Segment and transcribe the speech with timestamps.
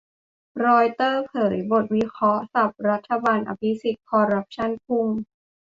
[0.65, 5.07] รอยเตอร์เผยบทวิเคราะห์สับรัฐบาลอภิสิทธิ์คอร์รัปชั่นพุ่ง